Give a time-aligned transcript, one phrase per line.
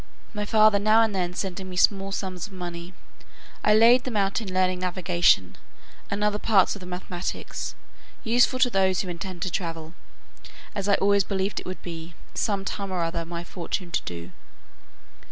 [0.33, 2.95] My father now and then sending me small sums of money,
[3.63, 5.55] I laid them out in learning navigation,
[6.09, 7.75] and other parts of the mathematics,
[8.23, 9.93] useful to those who intend to travel,
[10.73, 14.31] as I always believed it would be, some time or other, my fortune to do.